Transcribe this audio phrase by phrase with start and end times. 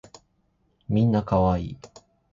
[0.89, 1.77] みんな可愛い